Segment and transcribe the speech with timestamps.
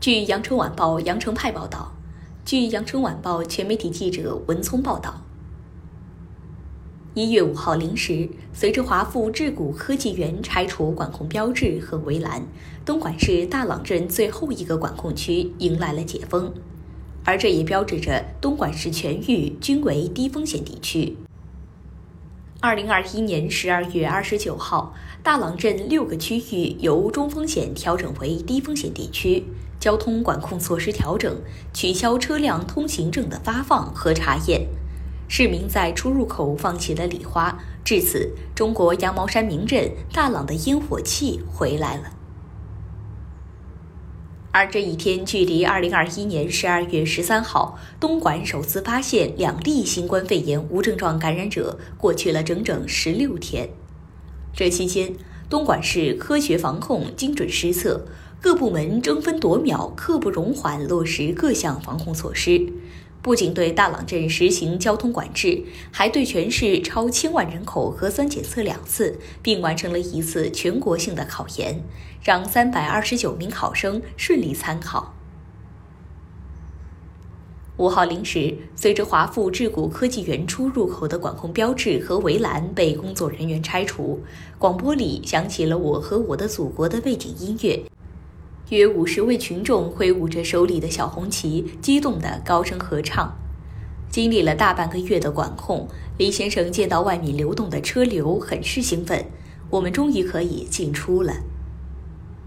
[0.00, 1.92] 据羊城晚报羊城派报道，
[2.42, 5.20] 据羊城晚报全媒体记者文聪报道，
[7.12, 12.46] 一月五号零时，随着华富智谷科技园拆除管控标志和围栏，
[12.82, 16.50] 东莞市大朗镇最后一个管控区迎来了解封，
[17.26, 21.14] 而这也标志着东莞市全域均为低风险地区。
[22.62, 29.46] 二零二一年十二月二十九号，大朗镇六个区域由中风险调整为低风险地区，
[29.80, 31.40] 交通管控措施调整，
[31.72, 34.66] 取消车辆通行证的发放和查验，
[35.26, 37.58] 市民在出入口放起了礼花。
[37.82, 42.19] 至此，中国羊毛衫名镇大朗的烟火气回来了。
[44.52, 53.68] 而这一天，距离二零二一年十二月十三号东莞首次发现两例新冠肺炎无症状感染者，过去了整整十六天。
[54.52, 55.14] 这期间，
[55.48, 58.04] 东莞市科学防控、精准施策，
[58.40, 62.72] 各部门争分夺秒、刻不容缓落实各项防控措施。
[63.22, 71.82] 不仅对大朗镇实行交通管制，还对全市超千万人口核酸检测两次，并完成了一次全国性的考研，
[72.22, 75.14] 让三百二十九名考生顺利参考。
[77.76, 84.20] 五号零时，随着华富智谷科技园出入口的管控标志和围栏被工作人员拆除，
[84.58, 87.82] 广播里响起了《我和我的祖国》的背景音乐。
[88.70, 93.36] 约五十位群众挥舞着手里的小红旗，激动地高声合唱。
[94.08, 99.24] 经历了大半个月的管控，李先生见到外面流动的车流，很是兴奋。
[99.70, 101.34] 我们终于可以进出了。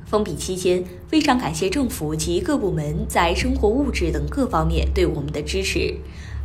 [0.05, 5.93] 封闭期间，非常感谢政府及各部门在生活物质等各方面对我们的支持。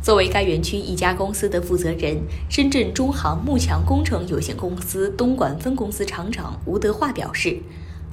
[0.01, 2.17] 作为该园区一家公司的负责人，
[2.49, 7.59] 深圳中航幕墙工程有限公司东莞分公司厂长吴德化表示。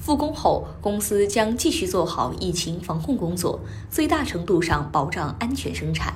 [0.06, 3.58] 复工后，公司将继续做好疫情防控工作，
[3.90, 6.14] 最大程度上保障安全生产。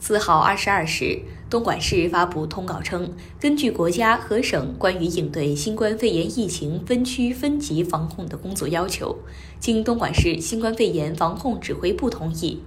[0.00, 1.20] 四号二十二时，
[1.50, 9.18] 东莞市发布通告称，根据国家和省关于应对新冠肺炎疫情分区分级防控的工作要求，
[9.60, 12.62] 经东莞市新冠肺炎防控指挥部同意，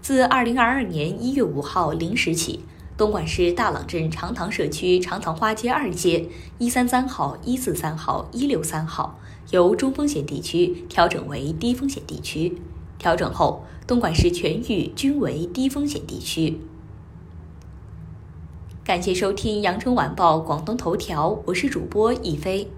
[0.00, 2.60] 自二零二二年一月五号零时起。
[2.94, 9.18] 东莞市大朗镇长塘社区长塘花街二街一三三号、一四三号、一六三号
[9.50, 12.60] 由中风险地区调整为低风险地区。
[12.98, 16.60] 调整后，东莞市全域均为低风险地区。
[18.84, 22.68] 感谢收听羊城晚报广东头条，我是主播亦飞。